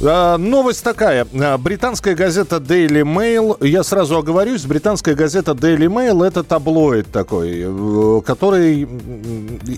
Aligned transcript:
новость 0.00 0.84
такая. 0.84 1.26
А, 1.34 1.58
британская 1.58 2.14
газета 2.14 2.56
Daily 2.56 3.02
Mail, 3.02 3.66
я 3.66 3.82
сразу 3.82 4.18
оговорюсь, 4.18 4.64
британская 4.64 5.14
газета 5.14 5.52
Daily 5.52 5.86
Mail 5.86 6.24
это 6.24 6.44
таблоид 6.44 7.10
такой, 7.10 7.64
э, 7.64 8.20
который 8.24 8.84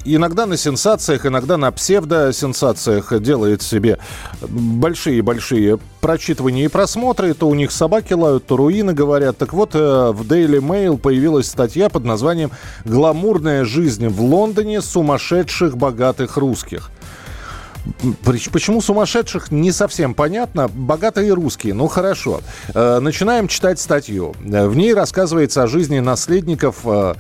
иногда 0.05 0.45
на 0.45 0.59
сенсациях, 0.59 1.25
иногда 1.25 1.57
на 1.57 1.73
псевдосенсациях 1.73 3.19
делает 3.23 3.63
себе 3.63 3.99
большие-большие 4.43 5.79
прочитывания 6.03 6.67
и 6.67 6.69
просмотры. 6.69 7.33
То 7.33 7.49
у 7.49 7.55
них 7.55 7.73
собаки 7.73 8.13
лают, 8.13 8.47
то 8.47 8.59
руины 8.59 8.93
говорят. 8.93 9.39
Так 9.39 9.55
вот, 9.55 9.75
э, 9.75 9.79
в 9.79 10.23
Daily 10.31 10.61
Mail 10.61 10.99
появилась 10.99 11.47
статья 11.47 11.89
под 11.89 12.05
названием 12.05 12.51
«Гламурная 12.85 13.65
жизнь 13.65 14.09
в 14.09 14.21
Лондоне 14.21 14.83
сумасшедших 14.83 15.79
богатых 15.79 16.37
русских». 16.37 16.91
Почему 18.25 18.81
сумасшедших, 18.81 19.51
не 19.51 19.73
совсем 19.73 20.15
понятно. 20.15 20.69
Богатые 20.69 21.33
русские, 21.33 21.75
ну 21.75 21.89
хорошо. 21.89 22.41
Э, 22.75 22.99
начинаем 23.01 23.49
читать 23.49 23.81
статью. 23.81 24.35
В 24.41 24.77
ней 24.77 24.95
рассказывается 24.95 25.63
о 25.63 25.67
жизни 25.67 25.99
наследников 25.99 26.81
э, 26.85 27.15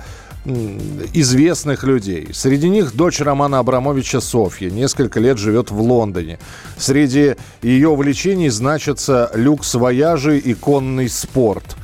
известных 1.14 1.84
людей. 1.84 2.28
Среди 2.32 2.68
них 2.68 2.94
дочь 2.94 3.20
Романа 3.20 3.58
Абрамовича 3.58 4.20
Софья. 4.20 4.70
Несколько 4.70 5.20
лет 5.20 5.38
живет 5.38 5.70
в 5.70 5.80
Лондоне. 5.80 6.38
Среди 6.76 7.36
ее 7.62 7.88
увлечений 7.88 8.48
значатся 8.48 9.30
люкс-вояжи 9.34 10.38
и 10.38 10.54
конный 10.54 11.08
спорт– 11.08 11.64
Э, 11.76 11.79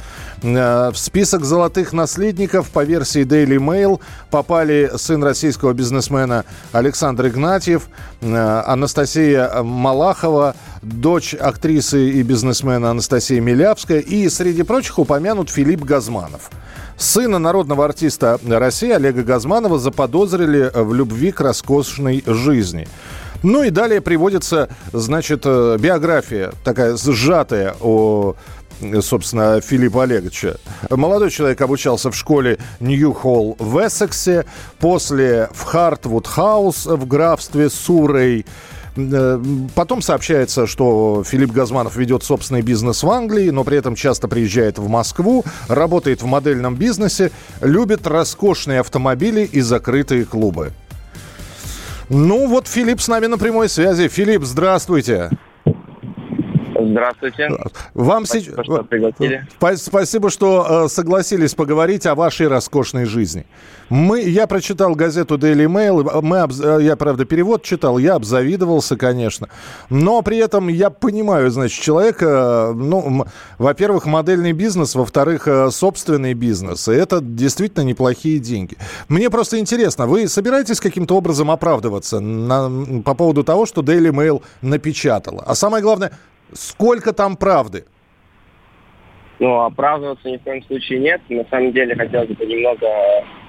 в 0.47 0.97
список 0.97 1.44
золотых 1.44 1.92
наследников 1.92 2.70
по 2.70 2.84
версии 2.84 3.22
Daily 3.22 3.56
Mail 3.56 4.00
попали 4.30 4.92
сын 4.97 5.22
российского 5.25 5.72
бизнесмена 5.72 6.44
Александр 6.72 7.28
Игнатьев, 7.28 7.89
э, 8.20 8.62
Анастасия 8.67 9.62
Малахова, 9.62 10.55
дочь 10.83 11.34
актрисы 11.34 12.11
и 12.11 12.22
бизнесмена 12.22 12.91
Анастасия 12.91 13.41
Милявская 13.41 13.98
и, 13.98 14.28
среди 14.28 14.62
прочих, 14.62 14.98
упомянут 15.00 15.50
Филипп 15.50 15.83
Газманов. 15.83 16.50
Сына 16.97 17.39
народного 17.39 17.84
артиста 17.84 18.39
России 18.47 18.91
Олега 18.91 19.22
Газманова 19.22 19.78
заподозрили 19.78 20.70
в 20.72 20.94
любви 20.94 21.33
к 21.33 21.41
роскошной 21.41 22.22
жизни. 22.24 22.86
Ну 23.42 23.62
и 23.62 23.70
далее 23.70 24.00
приводится, 24.00 24.69
значит, 24.92 25.42
э, 25.44 25.77
биография 25.78 26.52
такая 26.64 26.97
сжатая 26.97 27.74
о 27.80 28.34
собственно, 29.00 29.60
Филиппа 29.60 30.05
Олеговича. 30.05 30.56
Молодой 30.91 31.30
человек 31.30 31.60
обучался 31.60 32.10
в 32.10 32.16
школе 32.16 32.58
Нью-Холл 32.80 33.56
в 33.58 33.86
Эссексе, 33.86 34.44
после 34.78 35.48
в 35.52 35.62
Хартвуд 35.64 36.27
Хаус 36.27 36.86
в 36.86 37.06
графстве 37.06 37.70
Сурей. 37.70 38.46
Э, 38.96 39.42
потом 39.74 40.02
сообщается, 40.02 40.66
что 40.66 41.22
Филипп 41.24 41.52
Газманов 41.52 41.96
ведет 41.96 42.22
собственный 42.24 42.62
бизнес 42.62 43.02
в 43.02 43.10
Англии, 43.10 43.50
но 43.50 43.64
при 43.64 43.78
этом 43.78 43.94
часто 43.94 44.28
приезжает 44.28 44.78
в 44.78 44.88
Москву, 44.88 45.44
работает 45.68 46.22
в 46.22 46.27
модельном 46.27 46.77
бизнесе, 46.77 47.30
любит 47.61 48.06
роскошные 48.06 48.80
автомобили 48.80 49.42
и 49.44 49.61
закрытые 49.61 50.24
клубы. 50.24 50.72
Ну 52.08 52.46
вот 52.46 52.68
Филипп 52.68 53.00
с 53.00 53.08
нами 53.08 53.27
на 53.27 53.36
прямой 53.36 53.68
связи. 53.68 54.08
Филипп, 54.08 54.44
здравствуйте. 54.44 55.30
Здравствуйте. 56.79 57.48
Вам 57.95 58.27
спасибо, 58.27 58.64
что 58.64 58.83
пригласили. 58.85 59.47
Спасибо, 59.77 60.31
что 60.31 60.85
э, 60.85 60.89
согласились 60.89 61.55
поговорить 61.55 62.07
о 62.07 62.14
вашей 62.14 62.48
роскошной 62.48 63.05
жизни. 63.05 63.47
Мы, 63.89 64.23
я 64.23 64.47
прочитал 64.47 64.95
газету 64.95 65.37
Daily 65.37 65.67
Mail, 65.67 66.20
мы, 66.23 66.37
э, 66.39 66.83
я, 66.83 66.97
правда, 66.97 67.25
перевод 67.25 67.63
читал, 67.63 67.98
я 67.98 68.14
обзавидовался, 68.14 68.97
конечно. 68.97 69.48
Но 69.91 70.23
при 70.23 70.39
этом 70.39 70.69
я 70.69 70.91
понимаю, 70.91 71.51
значит, 71.51 71.81
человека, 71.81 72.73
ну, 72.75 73.27
во-первых, 73.58 74.07
модельный 74.07 74.53
бизнес, 74.53 74.95
во-вторых, 74.95 75.47
э, 75.47 75.70
собственный 75.70 76.35
бизнес. 76.35 76.89
И 76.89 76.93
это 76.93 77.20
действительно 77.20 77.85
неплохие 77.85 78.39
деньги. 78.39 78.77
Мне 79.08 79.31
просто 79.31 79.58
интересно, 79.58 80.07
вы 80.07 80.29
собираетесь 80.29 80.81
каким-то 80.81 81.17
образом 81.17 81.51
оправдываться 81.51 82.20
на, 82.20 83.03
по 83.03 83.14
поводу 83.14 83.45
того, 83.45 83.67
что 83.67 83.83
Daily 83.83 84.11
Mail 84.11 84.43
напечатала? 84.63 85.45
А 85.47 85.55
самое 85.55 85.83
главное, 85.83 86.13
Сколько 86.52 87.12
там 87.12 87.36
правды? 87.36 87.84
Ну, 89.39 89.61
оправдываться 89.61 90.30
ни 90.30 90.39
в 90.39 90.42
коем 90.42 90.62
случае 90.64 91.01
нет. 91.01 91.20
На 91.29 91.45
самом 91.51 91.73
деле 91.73 91.95
хотелось 91.95 92.30
бы 92.30 92.46
немного 92.46 92.86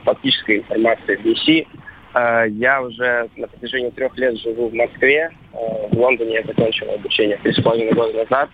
фактической 0.03 0.57
информации 0.59 1.15
внести. 1.15 1.67
Э, 2.13 2.45
я 2.49 2.81
уже 2.81 3.29
на 3.37 3.47
протяжении 3.47 3.89
трех 3.91 4.17
лет 4.17 4.37
живу 4.39 4.69
в 4.69 4.73
Москве. 4.73 5.31
Э, 5.53 5.87
в 5.91 5.97
Лондоне 5.97 6.35
я 6.35 6.43
закончил 6.43 6.91
обучение 6.91 7.37
три 7.37 7.53
с 7.53 7.61
половиной 7.61 7.93
года 7.93 8.17
назад. 8.17 8.49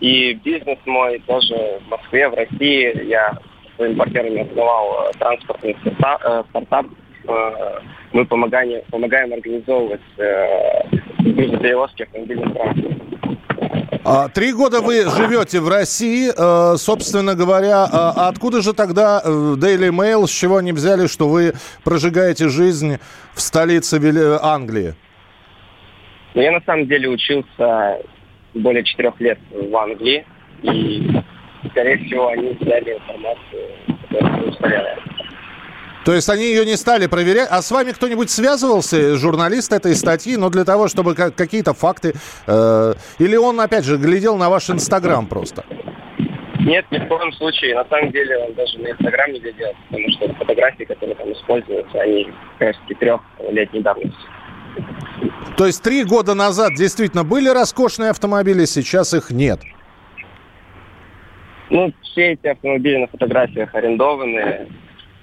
И 0.00 0.34
бизнес 0.34 0.78
мой 0.86 1.18
тоже 1.26 1.80
в 1.86 1.90
Москве, 1.90 2.28
в 2.28 2.34
России. 2.34 3.06
Я 3.06 3.36
своими 3.76 3.94
партнерами 3.94 4.40
основал 4.40 5.08
э, 5.08 5.18
транспортный 5.18 5.76
стартап. 6.50 6.86
Мы 8.12 8.26
помогаем, 8.26 8.82
помогаем 8.90 9.32
организовывать 9.32 10.00
грузоперевозки 11.20 12.02
автомобильным 12.02 12.52
транспортом. 12.52 12.91
А, 14.04 14.28
три 14.28 14.52
года 14.52 14.80
вы 14.80 15.08
живете 15.08 15.60
в 15.60 15.68
России, 15.68 16.30
э, 16.30 16.76
собственно 16.76 17.34
говоря. 17.34 17.84
А, 17.84 18.28
откуда 18.28 18.60
же 18.60 18.72
тогда 18.72 19.20
э, 19.24 19.28
Daily 19.28 19.90
Mail, 19.90 20.26
с 20.26 20.30
чего 20.30 20.56
они 20.56 20.72
взяли, 20.72 21.06
что 21.06 21.28
вы 21.28 21.52
прожигаете 21.84 22.48
жизнь 22.48 22.98
в 23.34 23.40
столице 23.40 24.00
Англии? 24.42 24.94
Ну, 26.34 26.42
я 26.42 26.50
на 26.52 26.60
самом 26.66 26.88
деле 26.88 27.08
учился 27.08 27.98
более 28.54 28.82
четырех 28.84 29.20
лет 29.20 29.38
в 29.50 29.76
Англии. 29.76 30.26
И, 30.62 31.10
скорее 31.70 31.98
всего, 32.04 32.28
они 32.28 32.56
взяли 32.60 32.94
информацию, 32.94 33.68
которую. 34.10 35.11
То 36.04 36.12
есть 36.12 36.28
они 36.28 36.44
ее 36.44 36.64
не 36.64 36.76
стали 36.76 37.06
проверять. 37.06 37.48
А 37.50 37.62
с 37.62 37.70
вами 37.70 37.92
кто-нибудь 37.92 38.30
связывался, 38.30 39.16
журналист 39.16 39.72
этой 39.72 39.94
статьи, 39.94 40.36
но 40.36 40.50
для 40.50 40.64
того, 40.64 40.88
чтобы 40.88 41.14
какие-то 41.14 41.74
факты... 41.74 42.14
Э, 42.46 42.94
или 43.18 43.36
он, 43.36 43.60
опять 43.60 43.84
же, 43.84 43.96
глядел 43.96 44.36
на 44.36 44.50
ваш 44.50 44.70
Инстаграм 44.70 45.26
просто? 45.26 45.64
Нет, 46.60 46.86
ни 46.90 46.98
в 46.98 47.08
коем 47.08 47.32
случае. 47.32 47.74
На 47.74 47.84
самом 47.86 48.12
деле 48.12 48.36
он 48.38 48.54
даже 48.54 48.78
на 48.78 48.88
Инстаграм 48.88 49.32
не 49.32 49.40
глядел, 49.40 49.72
потому 49.90 50.10
что 50.10 50.34
фотографии, 50.34 50.84
которые 50.84 51.14
там 51.16 51.32
используются, 51.32 52.00
они 52.00 52.28
таки 52.58 52.94
трехлетней 52.94 53.82
давности. 53.82 54.16
То 55.56 55.66
есть 55.66 55.82
три 55.82 56.04
года 56.04 56.34
назад 56.34 56.74
действительно 56.74 57.24
были 57.24 57.48
роскошные 57.48 58.10
автомобили, 58.10 58.64
сейчас 58.64 59.12
их 59.14 59.30
нет? 59.30 59.60
Ну, 61.70 61.92
все 62.02 62.32
эти 62.32 62.46
автомобили 62.46 62.98
на 62.98 63.06
фотографиях 63.08 63.74
арендованные, 63.74 64.68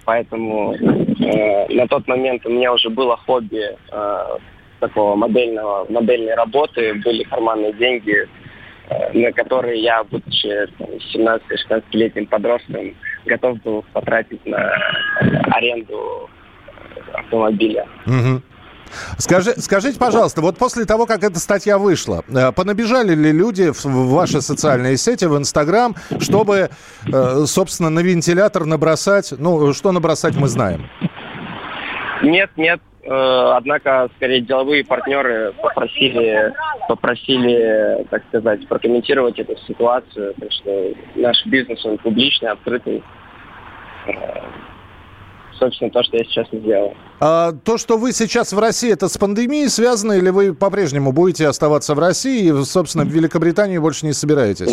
поэтому 0.09 0.73
э, 0.73 1.67
на 1.71 1.87
тот 1.87 2.07
момент 2.07 2.43
у 2.43 2.49
меня 2.49 2.73
уже 2.73 2.89
было 2.89 3.15
хобби 3.15 3.61
э, 3.91 4.37
такого 4.79 5.15
модельного, 5.15 5.85
модельной 5.87 6.33
работы, 6.33 6.95
были 7.05 7.21
карманные 7.25 7.73
деньги, 7.73 8.27
э, 8.89 9.13
на 9.13 9.31
которые 9.31 9.83
я, 9.83 10.03
будучи 10.03 10.67
17-16-летним 11.15 12.25
подростком, 12.25 12.95
готов 13.27 13.61
был 13.61 13.85
потратить 13.93 14.43
на 14.47 14.73
аренду 15.51 16.27
автомобиля. 17.13 17.85
Угу. 18.07 18.41
Скажи, 19.17 19.53
скажите, 19.57 19.99
пожалуйста, 19.99 20.41
вот 20.41 20.57
после 20.57 20.85
того, 20.85 21.05
как 21.05 21.23
эта 21.23 21.39
статья 21.39 21.77
вышла, 21.77 22.23
э, 22.27 22.51
понабежали 22.51 23.15
ли 23.15 23.31
люди 23.31 23.71
в 23.71 24.09
ваши 24.09 24.41
социальные 24.41 24.97
сети, 24.97 25.25
в 25.25 25.37
Инстаграм, 25.37 25.95
чтобы, 26.19 26.69
э, 27.11 27.43
собственно, 27.45 27.89
на 27.89 27.99
вентилятор 27.99 28.65
набросать? 28.65 29.33
Ну, 29.37 29.73
что 29.73 29.91
набросать, 29.91 30.35
мы 30.35 30.47
знаем. 30.47 30.89
Нет, 32.23 32.51
нет. 32.57 32.81
Э, 33.03 33.53
однако, 33.55 34.09
скорее, 34.17 34.41
деловые 34.41 34.85
партнеры 34.85 35.53
попросили, 35.61 36.53
попросили, 36.87 38.05
так 38.09 38.23
сказать, 38.27 38.67
прокомментировать 38.67 39.39
эту 39.39 39.55
ситуацию, 39.67 40.33
потому 40.33 40.51
что 40.51 40.93
наш 41.15 41.45
бизнес, 41.45 41.83
он 41.85 41.97
публичный, 41.97 42.49
открытый 42.49 43.03
собственно, 45.59 45.91
то, 45.91 46.01
что 46.03 46.17
я 46.17 46.23
сейчас 46.23 46.47
сделал. 46.51 46.95
А, 47.21 47.51
то, 47.51 47.77
что 47.77 47.97
вы 47.97 48.13
сейчас 48.13 48.53
в 48.53 48.59
России, 48.59 48.91
это 48.93 49.09
с 49.09 49.17
пандемией 49.17 49.67
связано, 49.67 50.13
или 50.13 50.29
вы 50.29 50.53
по-прежнему 50.53 51.11
будете 51.11 51.47
оставаться 51.47 51.93
в 51.93 51.99
России 51.99 52.47
и, 52.47 52.63
собственно, 52.63 53.03
в 53.03 53.09
Великобританию 53.09 53.81
больше 53.81 54.05
не 54.05 54.13
собираетесь? 54.13 54.71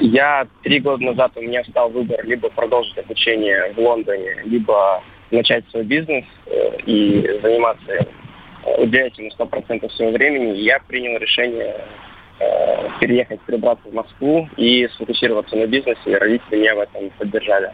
Я 0.00 0.46
три 0.62 0.80
года 0.80 1.02
назад, 1.02 1.32
у 1.36 1.40
меня 1.40 1.64
стал 1.64 1.90
выбор 1.90 2.24
либо 2.24 2.50
продолжить 2.50 2.98
обучение 2.98 3.72
в 3.74 3.78
Лондоне, 3.78 4.42
либо 4.44 5.02
начать 5.30 5.64
свой 5.70 5.84
бизнес 5.84 6.24
э, 6.46 6.76
и 6.84 7.40
заниматься, 7.42 7.90
э, 7.90 8.82
уделять 8.82 9.16
ему 9.16 9.30
100% 9.30 9.90
своего 9.92 10.12
времени, 10.12 10.58
я 10.58 10.78
принял 10.86 11.18
решение 11.18 11.74
э, 12.38 12.88
переехать, 13.00 13.40
перебраться 13.46 13.88
в 13.88 13.94
Москву 13.94 14.46
и 14.58 14.86
сфокусироваться 14.94 15.56
на 15.56 15.66
бизнесе, 15.66 16.00
и 16.04 16.14
родители 16.14 16.56
меня 16.58 16.74
в 16.74 16.80
этом 16.80 17.08
поддержали. 17.18 17.72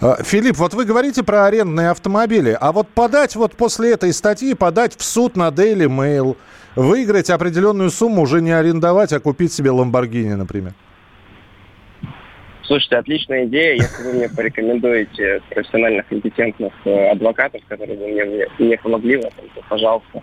А, 0.00 0.22
Филипп, 0.22 0.56
вот 0.56 0.74
вы 0.74 0.84
говорите 0.84 1.22
про 1.22 1.46
арендные 1.46 1.90
автомобили, 1.90 2.56
а 2.60 2.72
вот 2.72 2.88
подать 2.88 3.36
вот 3.36 3.54
после 3.54 3.92
этой 3.92 4.12
статьи, 4.12 4.54
подать 4.54 4.96
в 4.96 5.02
суд 5.02 5.36
на 5.36 5.48
Daily 5.48 5.86
Mail, 5.86 6.36
выиграть 6.76 7.30
определенную 7.30 7.90
сумму, 7.90 8.22
уже 8.22 8.40
не 8.40 8.52
арендовать, 8.52 9.12
а 9.12 9.20
купить 9.20 9.52
себе 9.52 9.70
Ламборгини, 9.70 10.34
например? 10.34 10.72
Слушайте, 12.64 12.96
отличная 12.96 13.44
идея. 13.46 13.74
Если 13.74 14.02
вы 14.02 14.12
мне 14.14 14.28
порекомендуете 14.28 15.42
профессиональных, 15.50 16.06
компетентных 16.06 16.72
э, 16.84 17.10
адвокатов, 17.10 17.60
которые 17.68 17.98
бы 17.98 18.06
мне, 18.06 18.46
мне 18.58 18.78
помогли 18.78 19.16
в 19.16 19.20
этом, 19.20 19.44
то 19.54 19.62
пожалуйста. 19.68 20.22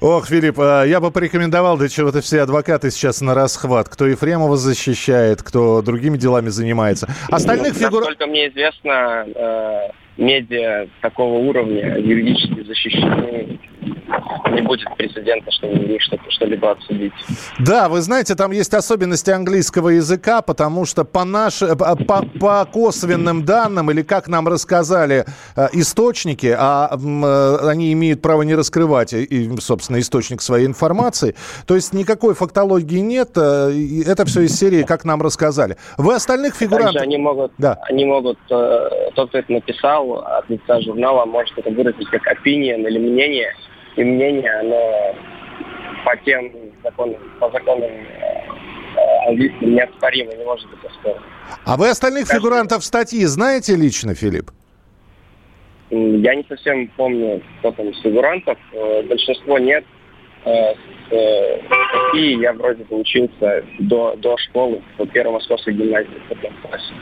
Ох, 0.00 0.28
Филипп, 0.28 0.58
а, 0.58 0.84
я 0.84 0.98
бы 0.98 1.10
порекомендовал, 1.10 1.76
да 1.76 1.86
чего-то 1.88 2.22
все 2.22 2.40
адвокаты 2.40 2.90
сейчас 2.90 3.20
на 3.20 3.34
расхват. 3.34 3.90
Кто 3.90 4.06
Ефремова 4.06 4.56
защищает, 4.56 5.42
кто 5.42 5.82
другими 5.82 6.16
делами 6.16 6.48
занимается. 6.48 7.06
Остальных 7.30 7.74
ну, 7.74 7.78
фигур... 7.78 8.00
Насколько 8.00 8.26
мне 8.26 8.48
известно, 8.48 9.26
э, 9.26 9.90
медиа 10.16 10.86
такого 11.02 11.38
уровня 11.38 11.98
юридически 11.98 12.62
защищены 12.62 13.58
не 13.80 14.62
будет 14.62 14.94
прецедента, 14.96 15.50
что 15.50 15.66
что-то 16.00 16.30
что-либо 16.30 16.70
обсудить. 16.70 17.12
Да, 17.58 17.88
вы 17.88 18.00
знаете, 18.00 18.34
там 18.34 18.50
есть 18.52 18.72
особенности 18.74 19.30
английского 19.30 19.90
языка, 19.90 20.42
потому 20.42 20.86
что 20.86 21.04
по, 21.04 21.24
наш, 21.24 21.60
по, 21.60 21.96
по 22.40 22.64
косвенным 22.64 23.44
данным, 23.44 23.90
или 23.90 24.02
как 24.02 24.28
нам 24.28 24.48
рассказали 24.48 25.24
э, 25.56 25.68
источники, 25.72 26.54
а 26.58 26.90
э, 26.92 27.68
они 27.68 27.92
имеют 27.92 28.22
право 28.22 28.42
не 28.42 28.54
раскрывать, 28.54 29.12
и, 29.12 29.50
собственно, 29.58 29.98
источник 30.00 30.42
своей 30.42 30.66
информации, 30.66 31.34
то 31.66 31.74
есть 31.74 31.92
никакой 31.92 32.34
фактологии 32.34 32.98
нет, 32.98 33.30
э, 33.36 34.02
это 34.06 34.24
все 34.24 34.42
из 34.42 34.58
серии, 34.58 34.82
как 34.82 35.04
нам 35.04 35.22
рассказали. 35.22 35.76
Вы 35.98 36.14
остальных 36.14 36.54
фигурантов... 36.54 36.94
Также 36.94 37.04
они 37.04 37.18
могут, 37.18 37.52
да. 37.58 37.78
они 37.88 38.04
могут, 38.04 38.38
тот, 38.48 39.28
кто 39.28 39.38
это 39.38 39.52
написал 39.52 40.12
от 40.14 40.48
лица 40.48 40.80
журнала, 40.80 41.24
может 41.24 41.56
это 41.58 41.70
выразить 41.70 42.08
как 42.10 42.22
opinion 42.26 42.86
или 42.88 42.98
мнение, 42.98 43.52
и 43.96 44.04
мнение, 44.04 44.52
оно 44.60 45.14
по 46.04 46.16
тем 46.24 46.50
законам, 46.82 47.16
по 47.38 47.50
законам 47.50 47.90
э, 47.90 49.28
английским 49.28 49.74
неоспоримо, 49.74 50.34
не 50.34 50.44
может 50.44 50.68
быть 50.70 50.84
оспорено. 50.84 51.22
А 51.64 51.76
вы 51.76 51.88
остальных 51.88 52.26
Каждый... 52.26 52.38
фигурантов 52.38 52.84
статьи 52.84 53.24
знаете 53.26 53.76
лично, 53.76 54.14
Филипп? 54.14 54.50
Я 55.90 56.34
не 56.34 56.44
совсем 56.48 56.88
помню, 56.96 57.42
кто 57.58 57.72
там 57.72 57.88
из 57.88 58.00
фигурантов. 58.00 58.58
Э, 58.72 59.02
большинство 59.02 59.58
нет. 59.58 59.84
Э, 60.44 60.74
статьи 61.06 62.40
я 62.40 62.52
вроде 62.52 62.84
бы 62.84 63.00
учился 63.00 63.64
до, 63.80 64.14
до 64.16 64.36
школы, 64.38 64.80
в 64.96 65.06
первой 65.06 65.32
московской 65.32 65.74
гимназии 65.74 66.08
в 66.28 66.66
классе. 66.66 66.94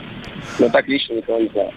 Но 0.59 0.69
так 0.69 0.87
лично 0.87 1.13
никого 1.13 1.39
не 1.39 1.49
знаю. 1.49 1.71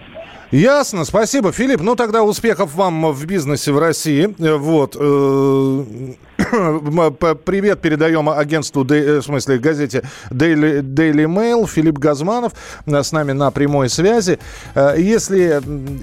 Ясно, 0.53 1.03
спасибо, 1.03 1.51
Филипп. 1.51 1.81
Ну 1.81 1.95
тогда 1.95 2.21
успехов 2.21 2.75
вам 2.75 3.11
в 3.11 3.25
бизнесе 3.25 3.71
в 3.71 3.79
России. 3.79 4.35
Вот. 4.37 4.95
Э, 4.99 5.83
привет 7.43 7.81
передаем 7.81 8.29
агентству, 8.29 8.85
э, 8.87 9.17
в 9.17 9.23
смысле 9.23 9.57
газете 9.57 10.03
Daily, 10.29 10.81
Daily 10.81 11.25
Mail. 11.25 11.67
Филипп 11.67 11.97
Газманов 11.97 12.53
с 12.85 13.11
нами 13.11 13.31
на 13.31 13.49
прямой 13.49 13.89
связи. 13.89 14.37
Э, 14.75 14.93
если 14.95 15.59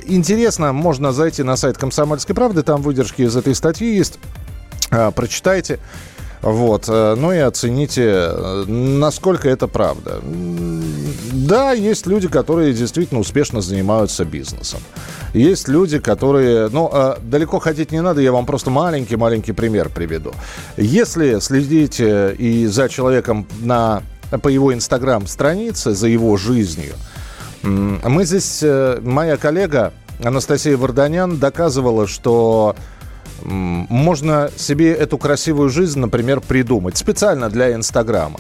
интересно, 0.07 0.73
можно 0.73 1.13
зайти 1.13 1.45
на 1.45 1.55
сайт 1.55 1.79
Комсомольской 1.79 2.35
правды. 2.35 2.65
Там 2.65 2.83
выдержки 2.83 3.23
из 3.23 3.37
этой 3.37 3.55
статьи 3.55 3.95
есть. 3.95 4.19
Прочитайте. 5.15 5.79
Вот. 6.43 6.89
Ну 6.89 7.33
и 7.33 7.39
оцените, 7.39 8.31
насколько 8.67 9.49
это 9.49 9.67
правда. 9.67 10.21
Да, 11.33 11.73
есть 11.73 12.07
люди, 12.07 12.29
которые 12.29 12.73
действительно 12.73 13.21
успешно 13.21 13.61
занимаются 13.61 14.25
бизнесом. 14.25 14.81
Есть 15.35 15.69
люди, 15.69 15.99
которые... 15.99 16.69
Ну, 16.69 16.91
э, 16.93 17.17
далеко 17.23 17.61
ходить 17.61 17.93
не 17.93 18.03
надо, 18.03 18.21
я 18.21 18.33
вам 18.33 18.47
просто 18.47 18.71
маленький-маленький 18.71 19.53
пример 19.53 19.89
приведу. 19.89 20.33
Если 20.77 21.39
следить 21.39 22.01
и 22.01 22.67
за 22.67 22.89
человеком 22.89 23.47
на, 23.61 24.03
по 24.43 24.49
его 24.49 24.75
инстаграм-странице, 24.75 25.93
за 25.95 26.09
его 26.09 26.37
жизнью, 26.37 26.95
мы 27.63 28.25
здесь... 28.25 28.61
Э, 28.63 28.99
моя 29.03 29.37
коллега 29.37 29.93
Анастасия 30.23 30.77
Варданян 30.77 31.39
доказывала, 31.39 32.07
что 32.07 32.75
можно 33.45 34.51
себе 34.57 34.93
эту 34.93 35.19
красивую 35.19 35.69
жизнь, 35.71 35.99
например, 35.99 36.41
придумать 36.41 36.97
специально 36.97 37.49
для 37.49 37.75
Инстаграма. 37.75 38.39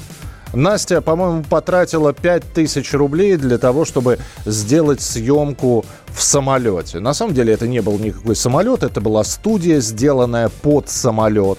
Настя, 0.52 1.00
по-моему, 1.00 1.44
потратила 1.44 2.12
5000 2.12 2.94
рублей 2.94 3.36
для 3.36 3.56
того, 3.56 3.84
чтобы 3.84 4.18
сделать 4.44 5.00
съемку 5.00 5.84
в 6.08 6.20
самолете. 6.22 6.98
На 6.98 7.14
самом 7.14 7.34
деле 7.34 7.52
это 7.52 7.68
не 7.68 7.80
был 7.80 7.98
никакой 8.00 8.34
самолет, 8.34 8.82
это 8.82 9.00
была 9.00 9.22
студия, 9.22 9.80
сделанная 9.80 10.48
под 10.48 10.88
самолет. 10.88 11.58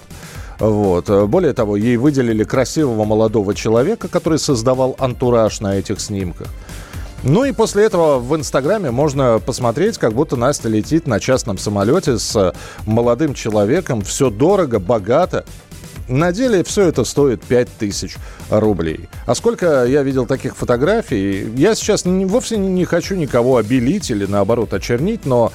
Вот. 0.58 1.08
Более 1.28 1.54
того, 1.54 1.76
ей 1.76 1.96
выделили 1.96 2.44
красивого 2.44 3.04
молодого 3.04 3.54
человека, 3.54 4.08
который 4.08 4.38
создавал 4.38 4.94
антураж 4.98 5.60
на 5.60 5.76
этих 5.76 5.98
снимках. 5.98 6.48
Ну 7.24 7.44
и 7.44 7.52
после 7.52 7.84
этого 7.84 8.18
в 8.18 8.34
Инстаграме 8.34 8.90
можно 8.90 9.38
посмотреть, 9.38 9.96
как 9.96 10.12
будто 10.12 10.34
Настя 10.34 10.68
летит 10.68 11.06
на 11.06 11.20
частном 11.20 11.56
самолете 11.56 12.18
с 12.18 12.52
молодым 12.84 13.34
человеком. 13.34 14.02
Все 14.02 14.28
дорого, 14.28 14.80
богато. 14.80 15.44
На 16.08 16.32
деле 16.32 16.64
все 16.64 16.88
это 16.88 17.04
стоит 17.04 17.40
5000 17.44 18.16
рублей. 18.50 19.08
А 19.24 19.36
сколько 19.36 19.84
я 19.84 20.02
видел 20.02 20.26
таких 20.26 20.56
фотографий, 20.56 21.48
я 21.54 21.76
сейчас 21.76 22.04
не, 22.04 22.26
вовсе 22.26 22.56
не 22.56 22.84
хочу 22.84 23.14
никого 23.14 23.56
обелить 23.56 24.10
или 24.10 24.26
наоборот 24.26 24.74
очернить, 24.74 25.24
но 25.24 25.52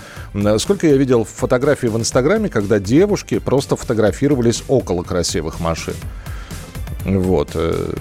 сколько 0.58 0.88
я 0.88 0.96
видел 0.96 1.26
фотографий 1.26 1.90
в 1.90 1.98
Инстаграме, 1.98 2.48
когда 2.48 2.80
девушки 2.80 3.40
просто 3.40 3.76
фотографировались 3.76 4.64
около 4.70 5.04
красивых 5.04 5.60
машин. 5.60 5.96
Вот. 7.08 7.52
Э, 7.56 7.94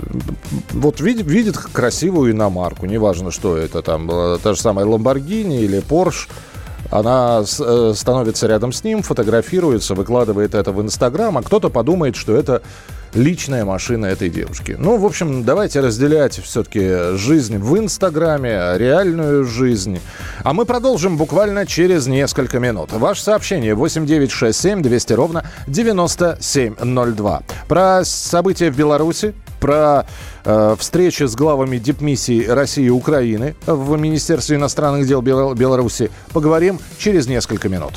вот 0.72 1.00
видит, 1.00 1.26
видит 1.26 1.56
красивую 1.56 2.32
иномарку, 2.32 2.86
неважно, 2.86 3.30
что 3.30 3.56
это 3.56 3.80
там, 3.80 4.10
э, 4.10 4.38
та 4.42 4.54
же 4.54 4.60
самая 4.60 4.84
Ламборгини 4.84 5.62
или 5.62 5.78
Порш, 5.78 6.28
она 6.90 7.42
э, 7.42 7.92
становится 7.94 8.46
рядом 8.46 8.72
с 8.72 8.84
ним, 8.84 9.02
фотографируется, 9.02 9.94
выкладывает 9.94 10.54
это 10.54 10.72
в 10.72 10.80
Инстаграм, 10.82 11.36
а 11.36 11.42
кто-то 11.42 11.70
подумает, 11.70 12.16
что 12.16 12.36
это 12.36 12.62
личная 13.14 13.64
машина 13.64 14.06
этой 14.06 14.28
девушки. 14.28 14.76
Ну, 14.78 14.96
в 14.98 15.06
общем, 15.06 15.44
давайте 15.44 15.80
разделять 15.80 16.38
все-таки 16.38 17.16
жизнь 17.16 17.58
в 17.58 17.78
Инстаграме, 17.78 18.76
реальную 18.76 19.44
жизнь. 19.44 20.00
А 20.42 20.52
мы 20.52 20.64
продолжим 20.66 21.16
буквально 21.16 21.66
через 21.66 22.06
несколько 22.06 22.58
минут. 22.58 22.92
Ваше 22.92 23.22
сообщение 23.22 23.74
8967 23.74 24.82
200 24.82 25.12
ровно 25.14 25.44
9702. 25.66 27.42
Про 27.68 28.04
события 28.04 28.70
в 28.70 28.76
Беларуси, 28.76 29.34
про 29.60 30.06
встречи 30.78 31.24
с 31.24 31.34
главами 31.34 31.78
дипмиссий 31.78 32.46
России 32.46 32.84
и 32.86 32.90
Украины 32.90 33.54
в 33.66 33.96
Министерстве 33.98 34.56
иностранных 34.56 35.06
дел 35.06 35.20
Бел- 35.20 35.54
Беларуси 35.54 36.10
поговорим 36.32 36.78
через 36.98 37.26
несколько 37.26 37.68
минут. 37.68 37.94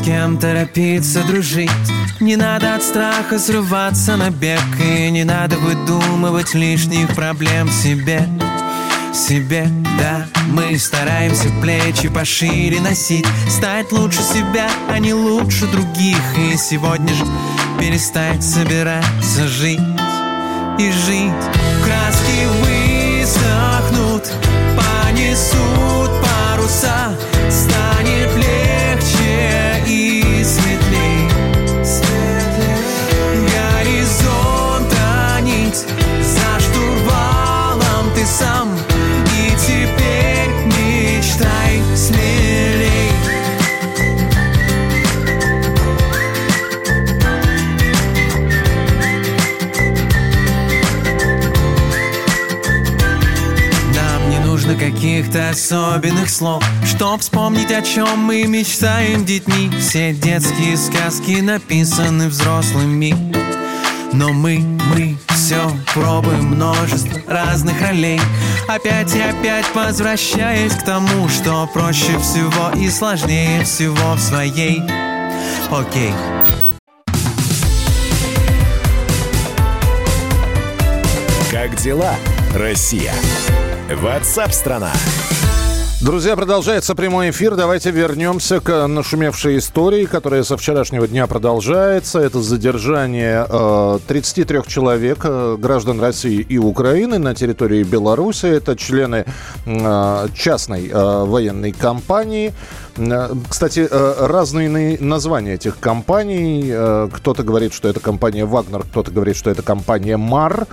С 0.00 0.02
кем 0.02 0.38
торопиться 0.38 1.22
дружить. 1.24 1.70
Не 2.20 2.36
надо 2.36 2.74
от 2.74 2.82
страха 2.82 3.38
срываться 3.38 4.16
на 4.16 4.30
бег 4.30 4.60
И 4.78 5.10
не 5.10 5.24
надо 5.24 5.56
выдумывать 5.56 6.54
лишних 6.54 7.14
проблем 7.14 7.68
себе. 7.70 8.26
Себе, 9.12 9.68
да 9.98 10.26
Мы 10.48 10.78
стараемся 10.78 11.48
плечи 11.60 12.08
пошире 12.08 12.80
носить. 12.80 13.26
Стать 13.48 13.92
лучше 13.92 14.22
себя, 14.22 14.68
а 14.88 14.98
не 14.98 15.12
лучше 15.12 15.66
других. 15.66 16.38
И 16.38 16.56
сегодня 16.56 17.12
же 17.12 17.24
перестать 17.78 18.42
собираться 18.42 19.48
жить 19.48 19.80
И 20.78 20.90
жить. 20.92 21.32
Краски 21.84 22.46
высохнут, 22.62 24.30
понесут 24.76 26.10
паруса 26.22 27.16
особенных 55.50 56.30
слов. 56.30 56.62
Чтоб 56.84 57.20
вспомнить, 57.20 57.72
о 57.72 57.82
чем 57.82 58.18
мы 58.20 58.44
мечтаем 58.44 59.24
детьми. 59.24 59.70
Все 59.80 60.12
детские 60.12 60.76
сказки 60.76 61.40
написаны 61.40 62.28
взрослыми. 62.28 63.14
Но 64.12 64.32
мы, 64.32 64.58
мы 64.58 65.16
все 65.28 65.70
пробуем 65.94 66.46
множество 66.46 67.20
разных 67.26 67.80
ролей. 67.80 68.20
Опять 68.68 69.14
и 69.14 69.20
опять 69.20 69.66
возвращаясь 69.74 70.74
к 70.74 70.82
тому, 70.82 71.28
что 71.28 71.68
проще 71.72 72.18
всего 72.18 72.70
и 72.76 72.88
сложнее 72.88 73.64
всего 73.64 74.14
в 74.14 74.20
своей. 74.20 74.82
Окей. 75.70 76.12
Как 81.50 81.74
дела, 81.76 82.14
Россия? 82.54 83.12
Ватсап-страна! 83.94 84.92
Друзья, 86.00 86.34
продолжается 86.36 86.94
прямой 86.94 87.30
эфир. 87.30 87.56
Давайте 87.56 87.90
вернемся 87.90 88.60
к 88.60 88.86
нашумевшей 88.86 89.58
истории, 89.58 90.06
которая 90.06 90.44
со 90.44 90.56
вчерашнего 90.56 91.06
дня 91.06 91.26
продолжается. 91.26 92.20
Это 92.20 92.40
задержание 92.40 93.44
э, 93.46 93.98
33 94.06 94.60
человек, 94.66 95.18
э, 95.24 95.56
граждан 95.58 96.00
России 96.00 96.40
и 96.40 96.56
Украины 96.56 97.18
на 97.18 97.34
территории 97.34 97.82
Беларуси. 97.82 98.46
Это 98.46 98.76
члены 98.76 99.26
э, 99.66 100.28
частной 100.34 100.88
э, 100.88 101.24
военной 101.24 101.72
компании. 101.72 102.54
Э, 102.96 103.34
кстати, 103.48 103.86
э, 103.90 104.26
разные 104.26 104.98
названия 105.00 105.54
этих 105.54 105.78
компаний. 105.80 106.70
Э, 106.70 107.08
кто-то 107.12 107.42
говорит, 107.42 107.74
что 107.74 107.88
это 107.88 108.00
компания 108.00 108.46
«Вагнер», 108.46 108.84
кто-то 108.84 109.10
говорит, 109.10 109.36
что 109.36 109.50
это 109.50 109.62
компания 109.62 110.16
«Мар». 110.16 110.66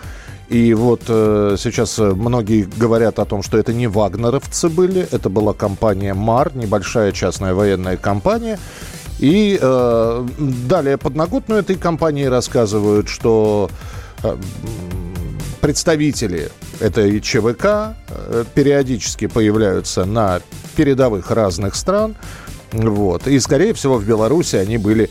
И 0.49 0.73
вот 0.73 1.01
э, 1.07 1.55
сейчас 1.59 1.97
многие 1.97 2.63
говорят 2.63 3.19
о 3.19 3.25
том, 3.25 3.43
что 3.43 3.57
это 3.57 3.73
не 3.73 3.87
вагнеровцы 3.87 4.69
были, 4.69 5.05
это 5.11 5.29
была 5.29 5.53
компания 5.53 6.13
МАР, 6.13 6.55
небольшая 6.55 7.11
частная 7.11 7.53
военная 7.53 7.97
компания. 7.97 8.57
И 9.19 9.57
э, 9.59 10.27
далее 10.37 10.97
подноготную 10.97 11.61
этой 11.61 11.75
компании 11.75 12.25
рассказывают, 12.25 13.09
что 13.09 13.69
э, 14.23 14.37
представители 15.59 16.49
этой 16.79 17.19
ЧВК 17.19 17.95
э, 18.09 18.45
периодически 18.53 19.27
появляются 19.27 20.05
на 20.05 20.39
передовых 20.75 21.31
разных 21.31 21.75
стран. 21.75 22.15
Вот. 22.71 23.27
И, 23.27 23.39
скорее 23.39 23.73
всего, 23.73 23.97
в 23.97 24.05
Беларуси 24.05 24.55
они 24.55 24.77
были 24.77 25.09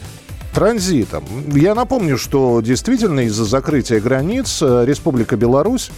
транзитом. 0.56 1.22
Я 1.54 1.74
напомню, 1.74 2.16
что 2.16 2.62
действительно 2.62 3.20
из-за 3.20 3.44
закрытия 3.44 4.00
границ 4.00 4.62
э, 4.62 4.86
Республика 4.86 5.36
Беларусь 5.36 5.90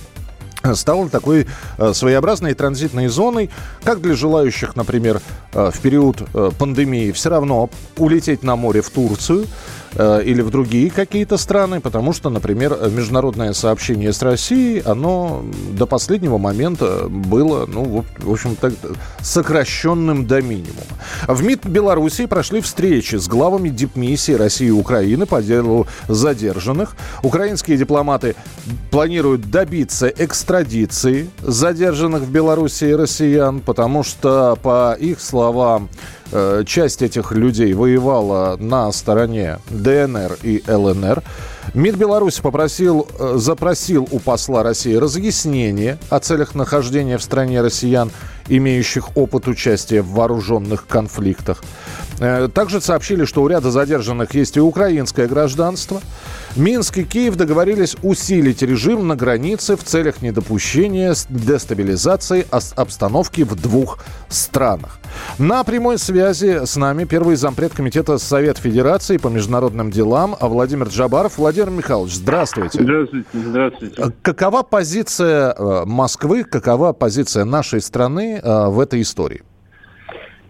стала 0.74 1.08
такой 1.08 1.46
э, 1.78 1.92
своеобразной 1.94 2.54
транзитной 2.54 3.06
зоной, 3.06 3.50
как 3.84 4.00
для 4.00 4.16
желающих, 4.16 4.74
например, 4.74 5.20
э, 5.52 5.70
в 5.72 5.78
период 5.78 6.24
пандемии 6.58 7.12
все 7.12 7.30
равно 7.30 7.70
улететь 7.96 8.42
на 8.42 8.56
море 8.56 8.82
в 8.82 8.90
Турцию– 8.90 9.46
Э, 9.98 10.22
или 10.24 10.42
в 10.42 10.50
другие 10.50 10.90
какие-то 10.90 11.36
страны, 11.36 11.80
потому 11.80 12.12
что, 12.12 12.30
например, 12.30 12.78
международное 12.88 13.52
сообщение 13.52 14.12
с 14.12 14.22
Россией, 14.22 14.80
оно 14.84 15.44
до 15.72 15.86
последнего 15.86 16.38
момента 16.38 17.08
было, 17.08 17.66
ну, 17.66 18.04
в 18.18 18.30
общем, 18.30 18.54
так, 18.54 18.72
сокращенным 19.20 20.24
до 20.24 20.40
минимума. 20.40 20.68
В 21.26 21.42
МИД 21.42 21.66
Беларуси 21.66 22.26
прошли 22.26 22.60
встречи 22.60 23.16
с 23.16 23.26
главами 23.26 23.70
дипмиссии 23.70 24.32
России 24.32 24.68
и 24.68 24.70
Украины 24.70 25.26
по 25.26 25.42
делу 25.42 25.88
задержанных. 26.06 26.94
Украинские 27.24 27.76
дипломаты 27.76 28.36
планируют 28.92 29.50
добиться 29.50 30.06
экстрадиции 30.06 31.28
задержанных 31.42 32.22
в 32.22 32.30
Беларуси 32.30 32.84
россиян, 32.84 33.58
потому 33.58 34.04
что, 34.04 34.56
по 34.62 34.96
их 34.98 35.20
словам, 35.20 35.88
часть 36.66 37.02
этих 37.02 37.32
людей 37.32 37.72
воевала 37.74 38.56
на 38.58 38.92
стороне 38.92 39.58
ДНР 39.70 40.38
и 40.42 40.62
ЛНР. 40.66 41.22
МИД 41.74 41.96
Беларуси 41.96 42.40
попросил, 42.40 43.06
э, 43.18 43.34
запросил 43.36 44.08
у 44.10 44.18
посла 44.18 44.62
России 44.62 44.94
разъяснение 44.94 45.98
о 46.08 46.18
целях 46.18 46.54
нахождения 46.54 47.18
в 47.18 47.22
стране 47.22 47.60
россиян, 47.60 48.10
имеющих 48.48 49.16
опыт 49.16 49.48
участия 49.48 50.00
в 50.00 50.12
вооруженных 50.12 50.86
конфликтах. 50.86 51.62
Э, 52.20 52.48
также 52.52 52.80
сообщили, 52.80 53.24
что 53.24 53.42
у 53.42 53.48
ряда 53.48 53.70
задержанных 53.70 54.34
есть 54.34 54.56
и 54.56 54.60
украинское 54.60 55.28
гражданство. 55.28 56.00
Минск 56.56 56.98
и 56.98 57.04
Киев 57.04 57.36
договорились 57.36 57.96
усилить 58.02 58.62
режим 58.62 59.06
на 59.06 59.16
границе 59.16 59.76
в 59.76 59.84
целях 59.84 60.22
недопущения 60.22 61.14
дестабилизации 61.28 62.46
обстановки 62.50 63.42
в 63.42 63.54
двух 63.54 63.98
странах. 64.28 64.98
На 65.38 65.62
прямой 65.64 65.98
связи 65.98 66.64
с 66.64 66.76
нами 66.76 67.04
первый 67.04 67.36
зампред 67.36 67.72
комитета 67.72 68.18
Совет 68.18 68.58
Федерации 68.58 69.16
по 69.16 69.28
международным 69.28 69.90
делам 69.90 70.36
Владимир 70.40 70.88
Джабаров. 70.88 71.38
Владимир 71.38 71.70
Михайлович, 71.70 72.14
здравствуйте. 72.14 72.82
Здравствуйте, 72.82 73.28
здравствуйте. 73.32 74.12
Какова 74.22 74.62
позиция 74.62 75.54
э, 75.56 75.84
Москвы, 75.86 76.44
какова 76.44 76.92
позиция 76.92 77.44
нашей 77.44 77.80
страны 77.80 78.40
э, 78.42 78.68
в 78.68 78.80
этой 78.80 79.02
истории? 79.02 79.42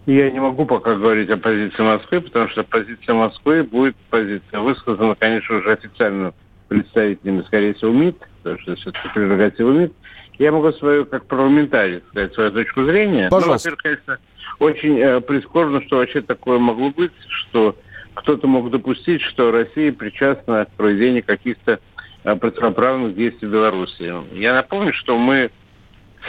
Я 0.09 0.31
не 0.31 0.39
могу 0.39 0.65
пока 0.65 0.95
говорить 0.95 1.29
о 1.29 1.37
позиции 1.37 1.83
Москвы, 1.83 2.21
потому 2.21 2.49
что 2.49 2.63
позиция 2.63 3.13
Москвы 3.13 3.63
будет 3.63 3.95
позиция 4.09 4.59
высказана, 4.59 5.13
конечно, 5.13 5.57
уже 5.57 5.73
официально 5.73 6.33
представителями, 6.67 7.43
скорее 7.43 7.75
всего, 7.75 7.91
МИД, 7.91 8.17
потому 8.41 8.59
что 8.59 8.75
все-таки 8.77 9.07
прерогатива 9.13 9.71
МИД. 9.71 9.93
Я 10.39 10.51
могу 10.51 10.71
свою, 10.71 11.05
как 11.05 11.27
парламентарий, 11.27 12.01
сказать 12.09 12.33
свою 12.33 12.49
точку 12.49 12.85
зрения. 12.85 13.25
Ну, 13.25 13.37
Пожалуйста. 13.37 13.69
Ну, 13.69 13.75
во-первых, 13.75 13.81
конечно, 13.83 14.17
очень 14.57 14.99
э, 14.99 15.21
прискорбно, 15.21 15.83
что 15.83 15.97
вообще 15.97 16.21
такое 16.21 16.57
могло 16.57 16.89
быть, 16.89 17.11
что 17.27 17.75
кто-то 18.15 18.47
мог 18.47 18.71
допустить, 18.71 19.21
что 19.21 19.51
Россия 19.51 19.91
причастна 19.91 20.65
к 20.65 20.71
проведению 20.71 21.23
каких-то 21.23 21.79
э, 22.23 22.35
противоправных 22.35 23.13
действий 23.13 23.47
в 23.47 23.51
Беларуси. 23.51 24.11
Я 24.33 24.55
напомню, 24.55 24.91
что 24.91 25.19
мы 25.19 25.51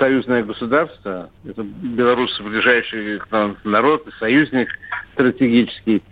союзное 0.00 0.42
государство, 0.42 1.30
это 1.47 1.62
белорусы 1.62 2.42
ближайший 2.42 3.19
к 3.19 3.30
нам 3.30 3.57
народ 3.64 4.09
союзник 4.19 4.69
стратегический. 5.12 6.02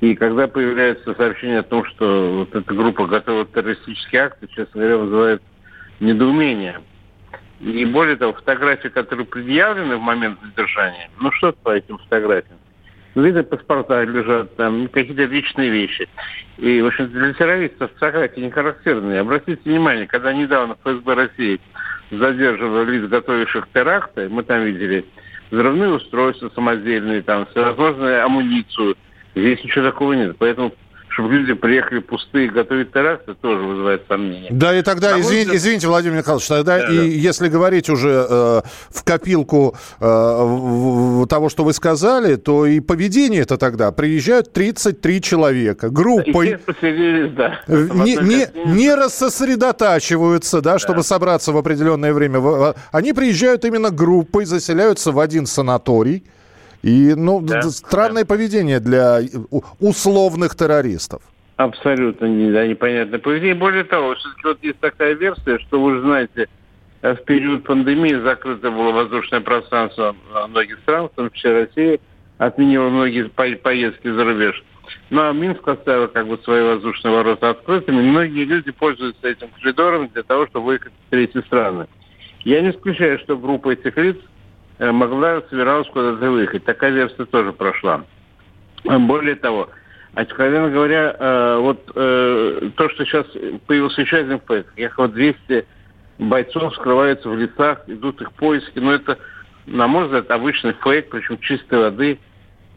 И 0.00 0.14
когда 0.14 0.46
появляется 0.46 1.14
сообщение 1.14 1.60
о 1.60 1.64
том, 1.64 1.84
что 1.86 2.36
вот 2.38 2.54
эта 2.54 2.72
группа 2.72 3.06
готова 3.06 3.46
террористические 3.46 4.22
акты, 4.22 4.46
честно 4.48 4.80
говоря, 4.80 4.98
вызывает 4.98 5.42
недоумение. 5.98 6.80
И 7.60 7.84
более 7.86 8.14
того, 8.14 8.34
фотографии, 8.34 8.88
которые 8.88 9.26
предъявлены 9.26 9.96
в 9.96 10.00
момент 10.00 10.38
задержания, 10.44 11.10
ну 11.18 11.32
что 11.32 11.50
по 11.52 11.70
этим 11.70 11.98
фотографиям? 11.98 12.58
Ну, 13.16 13.22
видно, 13.24 13.42
паспорта 13.42 14.04
лежат, 14.04 14.54
там 14.54 14.86
какие-то 14.86 15.24
личные 15.24 15.70
вещи. 15.70 16.08
И, 16.58 16.80
в 16.82 16.86
общем, 16.86 17.08
для 17.08 17.32
террористов 17.32 17.90
фотографии 17.94 18.40
не 18.40 18.50
характерные. 18.50 19.20
Обратите 19.20 19.58
внимание, 19.64 20.06
когда 20.06 20.32
недавно 20.32 20.76
ФСБ 20.84 21.14
России 21.14 21.60
задерживали 22.10 22.98
лиц, 22.98 23.08
готовивших 23.08 23.68
теракты. 23.72 24.28
Мы 24.28 24.42
там 24.42 24.64
видели 24.64 25.04
взрывные 25.50 25.90
устройства 25.90 26.50
самодельные, 26.54 27.22
там, 27.22 27.46
всевозможную 27.46 28.24
амуницию. 28.24 28.96
Здесь 29.34 29.62
ничего 29.64 29.90
такого 29.90 30.12
нет. 30.14 30.36
Поэтому 30.38 30.72
чтобы 31.18 31.34
люди 31.34 31.52
приехали 31.54 31.98
пустые 31.98 32.48
готовить 32.48 32.92
теракты, 32.92 33.34
тоже 33.34 33.64
вызывает 33.64 34.04
сомнения. 34.06 34.50
Да, 34.52 34.72
и 34.78 34.82
тогда, 34.82 35.16
а 35.16 35.20
извините, 35.20 35.56
извините, 35.56 35.88
Владимир 35.88 36.18
Михайлович, 36.18 36.46
тогда 36.46 36.78
да, 36.78 36.92
и 36.92 36.96
да. 36.96 37.02
если 37.02 37.48
говорить 37.48 37.90
уже 37.90 38.24
э, 38.30 38.60
в 38.88 39.04
копилку 39.04 39.74
э, 39.98 40.04
в, 40.04 41.22
в, 41.22 41.26
того, 41.26 41.48
что 41.48 41.64
вы 41.64 41.72
сказали, 41.72 42.36
то 42.36 42.66
и 42.66 42.78
поведение 42.78 43.42
это 43.42 43.56
тогда. 43.56 43.90
Приезжают 43.90 44.52
33 44.52 45.20
человека 45.20 45.90
группой. 45.90 46.60
И 46.82 47.28
да. 47.36 47.62
Не, 47.66 48.14
не, 48.16 48.46
не 48.72 48.94
рассосредотачиваются, 48.94 50.60
да, 50.60 50.78
чтобы 50.78 50.98
да. 50.98 51.02
собраться 51.02 51.50
в 51.50 51.56
определенное 51.56 52.14
время. 52.14 52.74
Они 52.92 53.12
приезжают 53.12 53.64
именно 53.64 53.90
группой, 53.90 54.44
заселяются 54.44 55.10
в 55.10 55.18
один 55.18 55.46
санаторий. 55.46 56.22
И, 56.82 57.14
ну, 57.14 57.40
да, 57.40 57.62
странное 57.62 58.22
да. 58.22 58.28
поведение 58.28 58.80
для 58.80 59.20
условных 59.80 60.54
террористов. 60.54 61.22
Абсолютно 61.56 62.26
не, 62.26 62.52
да, 62.52 62.66
непонятное 62.66 63.18
поведение. 63.18 63.56
Более 63.56 63.84
того, 63.84 64.14
все-таки 64.14 64.46
вот 64.46 64.58
есть 64.62 64.78
такая 64.78 65.14
версия, 65.14 65.58
что 65.58 65.82
вы 65.82 66.00
знаете, 66.00 66.48
э, 67.02 67.14
в 67.14 67.24
период 67.24 67.64
пандемии 67.64 68.14
закрыто 68.22 68.70
было 68.70 68.92
воздушное 68.92 69.40
пространство 69.40 70.14
многих 70.48 70.78
стран, 70.80 71.08
в 71.08 71.16
том 71.16 71.30
числе 71.32 71.64
Россия, 71.64 71.98
отменила 72.38 72.88
многие 72.88 73.28
поездки 73.28 74.08
за 74.08 74.24
рубеж. 74.24 74.62
Ну 75.10 75.22
а 75.22 75.32
Минск 75.32 75.66
оставил 75.66 76.08
как 76.08 76.26
бы 76.28 76.38
свои 76.44 76.62
воздушные 76.62 77.14
ворота 77.14 77.50
открытыми. 77.50 78.02
Многие 78.02 78.44
люди 78.44 78.70
пользуются 78.70 79.28
этим 79.28 79.48
коридором 79.60 80.08
для 80.08 80.22
того, 80.22 80.46
чтобы 80.46 80.66
выехать 80.66 80.92
в 80.92 81.10
третьи 81.10 81.40
страны. 81.40 81.86
Я 82.44 82.60
не 82.62 82.70
исключаю, 82.70 83.18
что 83.18 83.36
группа 83.36 83.70
этих 83.70 83.96
лиц 83.96 84.16
могла, 84.78 85.42
собиралась 85.50 85.88
куда-то 85.88 86.30
выехать. 86.30 86.64
Такая 86.64 86.90
версия 86.90 87.24
тоже 87.26 87.52
прошла. 87.52 88.04
Более 88.84 89.34
того, 89.34 89.68
откровенно 90.14 90.70
говоря, 90.70 91.16
э, 91.18 91.58
вот 91.60 91.90
э, 91.94 92.70
то, 92.76 92.88
что 92.90 93.04
сейчас 93.04 93.26
появился 93.66 94.02
еще 94.02 94.18
один 94.18 94.40
фейк, 94.46 94.66
якобы 94.76 95.08
200 95.08 95.66
бойцов 96.18 96.74
скрываются 96.74 97.28
в 97.28 97.36
лесах, 97.36 97.82
идут 97.88 98.20
их 98.20 98.32
поиски, 98.32 98.78
но 98.78 98.92
это 98.92 99.18
на 99.68 99.86
мой 99.86 100.04
взгляд, 100.04 100.30
обычный 100.30 100.74
фейк, 100.82 101.10
причем 101.10 101.38
чистой 101.38 101.78
воды. 101.78 102.18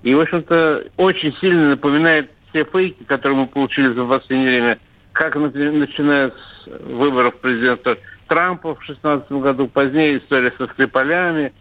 И, 0.03 0.13
в 0.13 0.19
общем-то, 0.19 0.85
очень 0.97 1.33
сильно 1.37 1.69
напоминает 1.69 2.31
те 2.53 2.65
фейки, 2.65 3.03
которые 3.03 3.39
мы 3.39 3.47
получили 3.47 3.93
за 3.93 4.05
последнее 4.05 4.49
время, 4.49 4.79
как, 5.13 5.35
начиная 5.35 6.29
с 6.31 6.67
выборов 6.83 7.39
президента 7.39 7.97
Трампа 8.27 8.75
в 8.75 8.79
2016 8.79 9.31
году, 9.31 9.67
позднее 9.67 10.17
история 10.17 10.53
со 10.57 10.67
Скрипалями, 10.67 11.53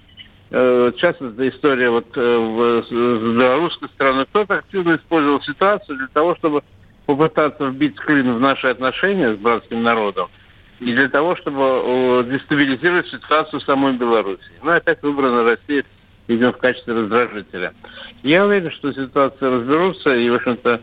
э, 0.51 0.93
сейчас 0.97 1.17
это 1.17 1.49
история 1.49 1.91
вот 1.91 2.07
э, 2.15 2.83
с 2.87 2.91
белорусской 2.91 3.89
стороны. 3.91 4.27
Кто-то 4.27 4.55
активно 4.55 4.97
использовал 4.97 5.41
ситуацию 5.43 5.99
для 5.99 6.09
того, 6.09 6.37
чтобы 6.37 6.63
попытаться 7.07 7.67
вбить 7.67 7.97
клин 7.97 8.35
в 8.35 8.41
наши 8.41 8.69
отношения 8.69 9.35
с 9.35 9.39
братским 9.39 9.83
народом 9.83 10.29
и 10.81 10.93
для 10.93 11.09
того, 11.09 11.37
чтобы 11.37 12.27
дестабилизировать 12.31 13.09
ситуацию 13.09 13.61
в 13.61 13.65
самой 13.65 13.93
Беларуси. 13.95 14.43
Ну, 14.63 14.71
опять 14.71 15.03
выбрана 15.03 15.45
Россия, 15.45 15.85
видимо, 16.27 16.53
в 16.53 16.59
качестве 16.59 16.95
раздражителя. 16.95 17.75
Я 18.23 18.47
уверен, 18.47 18.71
что 18.73 18.93
ситуация 18.93 19.51
разберутся, 19.51 20.15
и, 20.15 20.31
в 20.31 20.35
общем-то, 20.35 20.81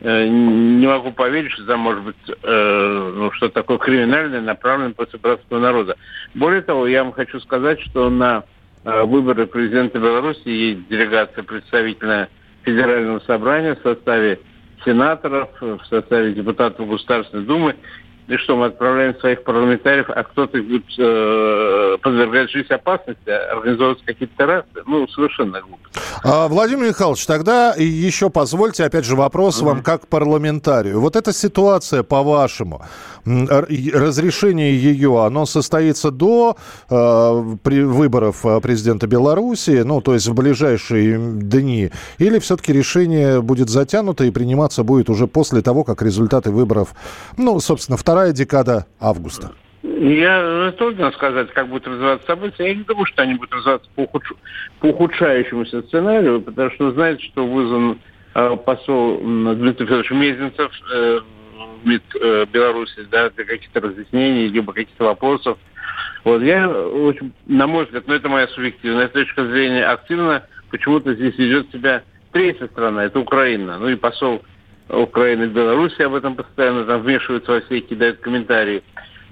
э, 0.00 0.26
не 0.28 0.86
могу 0.86 1.10
поверить, 1.12 1.50
что 1.52 1.66
там 1.66 1.80
может 1.80 2.04
быть 2.04 2.16
э, 2.28 3.12
ну, 3.16 3.32
что 3.32 3.48
такое 3.48 3.78
криминальное, 3.78 4.40
направленное 4.40 4.94
против 4.94 5.20
братского 5.20 5.58
народа. 5.58 5.96
Более 6.34 6.62
того, 6.62 6.86
я 6.86 7.02
вам 7.02 7.12
хочу 7.12 7.40
сказать, 7.40 7.80
что 7.80 8.08
на 8.08 8.44
выборы 8.84 9.46
президента 9.46 9.98
Беларуси 9.98 10.48
есть 10.48 10.88
делегация 10.88 11.44
представительная 11.44 12.28
Федерального 12.62 13.20
собрания 13.20 13.74
в 13.74 13.82
составе 13.82 14.40
сенаторов, 14.84 15.50
в 15.60 15.80
составе 15.88 16.32
депутатов 16.32 16.88
Государственной 16.88 17.44
Думы 17.44 17.76
и 18.30 18.36
что, 18.36 18.56
мы 18.56 18.66
отправляем 18.66 19.18
своих 19.18 19.42
парламентариев, 19.42 20.06
а 20.08 20.22
кто-то 20.22 20.58
их 20.58 20.66
будет 20.66 20.84
э, 20.98 21.96
подвергать 22.00 22.50
жизнь 22.50 22.72
опасности, 22.72 23.28
организовывать 23.28 24.02
какие-то 24.04 24.34
теракты? 24.36 24.82
Ну, 24.86 25.08
совершенно 25.08 25.60
глупо. 25.60 25.78
А, 26.22 26.48
Владимир 26.48 26.88
Михайлович, 26.88 27.26
тогда 27.26 27.74
еще 27.76 28.30
позвольте, 28.30 28.84
опять 28.84 29.04
же, 29.04 29.16
вопрос 29.16 29.60
mm-hmm. 29.60 29.64
вам 29.64 29.82
как 29.82 30.06
парламентарию. 30.06 31.00
Вот 31.00 31.16
эта 31.16 31.32
ситуация, 31.32 32.02
по-вашему, 32.02 32.82
разрешение 33.24 34.80
ее, 34.80 35.24
оно 35.24 35.46
состоится 35.46 36.10
до 36.10 36.56
э, 36.88 37.56
при 37.62 37.82
выборов 37.82 38.44
э, 38.46 38.60
президента 38.60 39.06
Беларуси, 39.06 39.82
ну, 39.84 40.00
то 40.00 40.14
есть 40.14 40.28
в 40.28 40.34
ближайшие 40.34 41.18
дни, 41.18 41.90
или 42.18 42.38
все-таки 42.38 42.72
решение 42.72 43.42
будет 43.42 43.68
затянуто 43.70 44.24
и 44.24 44.30
приниматься 44.30 44.84
будет 44.84 45.10
уже 45.10 45.26
после 45.26 45.62
того, 45.62 45.84
как 45.84 46.02
результаты 46.02 46.50
выборов, 46.50 46.94
ну, 47.36 47.58
собственно, 47.60 47.96
вторая 47.96 48.19
декада 48.28 48.86
августа? 49.00 49.52
Я 49.82 50.72
трудно 50.78 51.10
сказать, 51.12 51.50
как 51.52 51.68
будут 51.68 51.86
развиваться 51.86 52.26
события. 52.26 52.68
Я 52.68 52.74
не 52.74 52.84
думаю, 52.84 53.06
что 53.06 53.22
они 53.22 53.34
будут 53.34 53.52
развиваться 53.54 53.88
по, 53.94 54.02
ухудш... 54.02 54.32
по 54.80 54.86
ухудшающемуся 54.86 55.82
сценарию, 55.82 56.40
потому 56.42 56.70
что 56.72 56.92
знаете, 56.92 57.24
что 57.24 57.46
вызван 57.46 57.98
э, 58.34 58.56
посол 58.64 59.18
Дмитрий 59.18 59.86
Федорович 59.86 60.10
Мезенцев 60.10 60.70
э, 60.92 61.20
МИД 61.84 62.02
э, 62.20 62.46
Беларуси, 62.52 63.06
да, 63.10 63.30
для 63.30 63.44
каких-то 63.44 63.80
разъяснений, 63.80 64.48
либо 64.48 64.72
каких-то 64.72 65.04
вопросов. 65.04 65.58
Вот 66.24 66.42
я 66.42 66.68
очень, 66.68 67.32
на 67.46 67.66
мой 67.66 67.84
взгляд, 67.84 68.06
но 68.06 68.12
ну, 68.12 68.18
это 68.18 68.28
моя 68.28 68.48
субъективная 68.48 69.08
точка 69.08 69.46
зрения, 69.46 69.86
активно 69.86 70.44
почему-то 70.70 71.14
здесь 71.14 71.36
ведет 71.38 71.70
себя 71.72 72.02
третья 72.32 72.66
страна, 72.68 73.04
это 73.04 73.18
Украина. 73.18 73.78
Ну 73.78 73.88
и 73.88 73.96
посол 73.96 74.42
Украины 74.92 75.48
в 75.48 75.52
Беларуси 75.52 76.02
об 76.02 76.14
этом 76.14 76.34
постоянно 76.34 76.84
там 76.84 77.02
вмешиваются 77.02 77.52
во 77.52 77.60
все, 77.60 77.80
кидают 77.80 78.20
комментарии, 78.20 78.82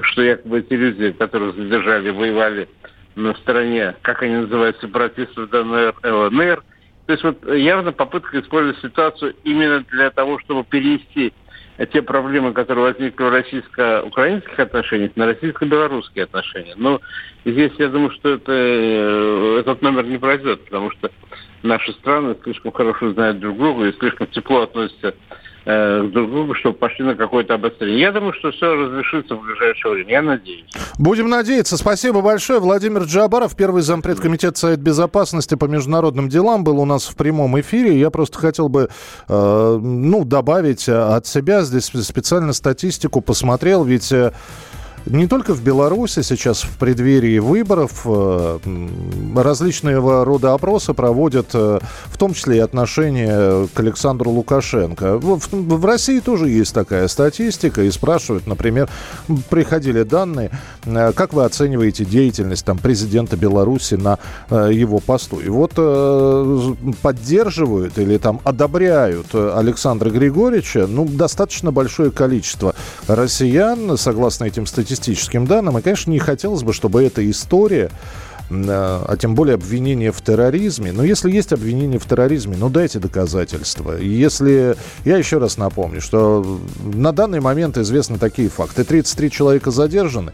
что 0.01 0.23
якобы 0.23 0.61
эти 0.61 0.75
люди, 0.75 1.13
которых 1.13 1.57
задержали, 1.57 2.11
воевали 2.11 2.69
на 3.17 3.35
стороне, 3.35 3.97
как 4.03 4.23
они 4.23 4.37
называют, 4.37 4.79
сепаратистов 4.81 5.51
ДНР, 5.51 5.95
ЛНР. 6.05 6.63
То 7.07 7.13
есть 7.13 7.25
вот 7.25 7.55
явно 7.55 7.93
попытка 7.93 8.39
использовать 8.41 8.79
ситуацию 8.81 9.35
именно 9.43 9.81
для 9.91 10.11
того, 10.11 10.39
чтобы 10.41 10.65
перевести 10.65 11.33
те 11.93 12.03
проблемы, 12.03 12.53
которые 12.53 12.93
возникли 12.93 13.23
в 13.23 13.31
российско-украинских 13.31 14.59
отношениях, 14.59 15.13
на 15.15 15.27
российско-белорусские 15.27 16.25
отношения. 16.25 16.75
Но 16.77 17.01
здесь 17.45 17.73
я 17.79 17.89
думаю, 17.89 18.11
что 18.11 18.31
это, 18.31 18.53
э, 18.53 19.61
этот 19.61 19.81
номер 19.81 20.05
не 20.05 20.19
пройдет, 20.19 20.65
потому 20.65 20.91
что 20.91 21.11
наши 21.63 21.93
страны 21.93 22.37
слишком 22.43 22.73
хорошо 22.73 23.13
знают 23.13 23.39
друг 23.39 23.57
друга 23.57 23.87
и 23.87 23.99
слишком 23.99 24.27
тепло 24.27 24.63
относятся 24.63 25.15
э, 25.65 26.09
друг 26.13 26.31
другу, 26.31 26.55
чтобы 26.55 26.77
пошли 26.77 27.05
на 27.05 27.15
какое-то 27.15 27.55
обострение. 27.55 28.01
Я 28.01 28.13
думаю, 28.13 28.33
что 28.35 28.51
все 28.51 28.75
разрешится 28.75 29.35
в 29.35 29.43
ближайшее 29.43 29.95
время. 29.95 30.11
Я 30.11 30.23
надеюсь. 30.23 30.65
Будем 30.99 31.29
надеяться. 31.29 31.77
Спасибо 31.77 32.21
большое. 32.21 32.61
Владимир 32.61 33.03
Джабаров, 33.03 33.57
первый 33.57 33.83
зампред 33.83 34.21
комитета 34.21 34.59
Совет 34.59 34.81
Безопасности 34.81 35.55
по 35.55 35.67
международным 35.67 36.29
делам, 36.29 36.65
был 36.65 36.81
у 36.81 36.85
нас 36.85 37.07
в 37.07 37.17
прямом 37.17 37.59
эфире. 37.61 37.99
Я 37.99 38.11
просто 38.11 38.39
хотел 38.39 38.69
бы 38.69 38.89
э, 39.29 39.79
ну, 39.81 40.25
добавить 40.25 40.89
от 40.89 41.27
себя 41.27 41.63
здесь 41.63 41.85
специально 41.85 42.53
статистику 42.53 43.21
посмотрел, 43.21 43.85
ведь 43.85 44.11
э, 44.13 44.33
не 45.07 45.27
только 45.27 45.55
в 45.55 45.63
Беларуси 45.63 46.23
сейчас 46.23 46.63
в 46.63 46.77
преддверии 46.79 47.39
выборов 47.39 48.03
э, 48.05 48.59
различного 49.37 50.25
рода 50.25 50.55
опросы 50.55 50.95
проводят, 50.95 51.51
э, 51.55 51.79
в 52.07 52.19
том 52.19 52.35
числе 52.35 52.59
и 52.59 52.61
отношения 52.61 53.67
к 53.73 53.81
Александру 53.81 54.31
Лукашенко. 54.31 55.19
В, 55.19 55.41
в 55.53 55.85
России 55.85 56.21
тоже 56.21 56.49
есть 56.49 56.75
такая 56.75 57.09
статистика, 57.09 57.83
и 57.83 57.91
спрашивают, 57.91 58.47
например, 58.47 58.89
приходили 59.49 60.03
данные, 60.03 60.51
э, 60.85 61.13
как 61.13 61.33
вы 61.33 61.45
оцениваете 61.45 62.05
деятельность 62.05 62.65
там, 62.65 62.79
президента 62.79 63.37
Беларуси 63.37 63.95
на 63.95 64.19
его 64.51 64.99
посту. 64.99 65.41
И 65.41 65.49
вот 65.49 65.75
поддерживают 67.03 67.99
или 67.99 68.19
там 68.19 68.41
одобряют 68.45 69.35
Александра 69.35 70.11
Григорьевича 70.11 70.87
ну, 70.87 71.05
достаточно 71.05 71.73
большое 71.73 72.11
количество 72.11 72.75
россиян, 73.07 73.97
согласно 73.97 74.45
этим 74.45 74.67
статистикам, 74.67 74.88
статистическим 74.89 75.47
данным. 75.47 75.79
И, 75.79 75.83
конечно, 75.83 76.11
не 76.11 76.19
хотелось 76.19 76.63
бы, 76.63 76.73
чтобы 76.73 77.05
эта 77.05 77.29
история 77.31 77.91
а 78.51 79.15
тем 79.19 79.35
более 79.35 79.57
обвинение 79.57 80.11
в 80.11 80.23
терроризме. 80.23 80.91
Но 80.91 81.05
если 81.05 81.31
есть 81.31 81.53
обвинение 81.53 81.99
в 81.99 82.07
терроризме, 82.07 82.57
ну 82.57 82.71
дайте 82.71 82.99
доказательства. 82.99 83.99
Если, 83.99 84.75
я 85.05 85.19
еще 85.19 85.37
раз 85.37 85.59
напомню, 85.59 86.01
что 86.01 86.59
на 86.83 87.13
данный 87.13 87.41
момент 87.41 87.77
известны 87.77 88.17
такие 88.17 88.49
факты. 88.49 88.85
33 88.85 89.31
человека 89.31 89.71
задержаны, 89.71 90.33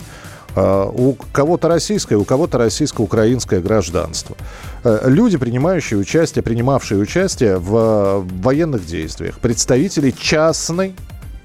а, 0.54 0.88
у 0.88 1.16
кого-то 1.32 1.66
российское, 1.66 2.14
у 2.14 2.22
кого-то 2.22 2.56
российско-украинское 2.56 3.60
гражданство. 3.60 4.36
Э, 4.84 5.00
люди, 5.06 5.36
принимающие 5.36 5.98
участие, 5.98 6.44
принимавшие 6.44 7.00
участие 7.00 7.58
в 7.58 8.24
военных 8.44 8.86
действиях, 8.86 9.40
представители 9.40 10.12
частной 10.12 10.94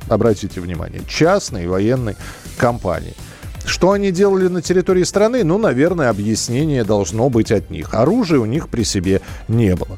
обратите 0.09 0.59
внимание, 0.59 1.01
частной 1.07 1.67
военной 1.67 2.15
компании. 2.59 3.15
Что 3.65 3.91
они 3.91 4.11
делали 4.11 4.47
на 4.47 4.61
территории 4.61 5.03
страны? 5.03 5.43
Ну, 5.43 5.57
наверное, 5.57 6.09
объяснение 6.09 6.83
должно 6.83 7.29
быть 7.29 7.51
от 7.51 7.69
них. 7.71 7.93
Оружия 7.93 8.39
у 8.39 8.45
них 8.45 8.69
при 8.69 8.83
себе 8.83 9.21
не 9.47 9.75
было. 9.75 9.97